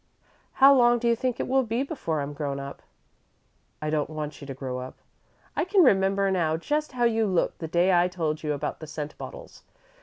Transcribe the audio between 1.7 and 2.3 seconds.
before